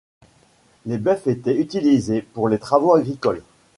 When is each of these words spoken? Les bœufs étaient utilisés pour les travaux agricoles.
Les 0.87 0.97
bœufs 0.97 1.27
étaient 1.27 1.59
utilisés 1.59 2.23
pour 2.23 2.49
les 2.49 2.57
travaux 2.57 2.95
agricoles. 2.95 3.43